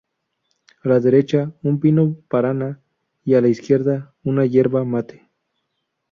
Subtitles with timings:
[0.83, 2.81] A la derecha, un pino paraná
[3.23, 5.29] y a la izquierda, una yerba mate.